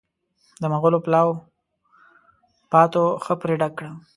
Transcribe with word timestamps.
د 0.61 0.63
مغلو 0.73 0.99
پلاو 1.05 1.31
پاتو 2.71 3.03
ښه 3.23 3.33
پرې 3.41 3.55
ډک 3.61 3.75
یم. 3.85 3.95